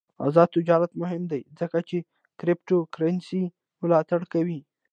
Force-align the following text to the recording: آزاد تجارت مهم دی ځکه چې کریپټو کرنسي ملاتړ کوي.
آزاد 0.27 0.49
تجارت 0.55 0.91
مهم 1.01 1.23
دی 1.31 1.41
ځکه 1.59 1.77
چې 1.89 1.97
کریپټو 2.39 2.77
کرنسي 2.93 3.43
ملاتړ 3.81 4.21
کوي. 4.33 4.59